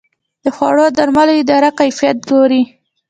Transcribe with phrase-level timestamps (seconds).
[0.43, 2.61] د خوړو او درملو اداره کیفیت ګوري